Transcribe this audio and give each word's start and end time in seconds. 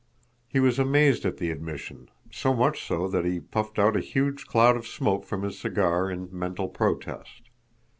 He 0.47 0.59
was 0.59 0.79
amazed 0.79 1.25
at 1.27 1.37
the 1.37 1.51
admission, 1.51 2.09
so 2.31 2.55
much 2.55 2.83
so 2.87 3.07
that 3.09 3.23
he 3.23 3.39
puffed 3.39 3.77
out 3.77 3.95
a 3.95 3.99
huge 4.01 4.47
cloud 4.47 4.75
of 4.75 4.87
smoke 4.87 5.25
from 5.27 5.43
his 5.43 5.59
cigar 5.59 6.09
in 6.09 6.27
mental 6.31 6.69
protest. 6.69 7.51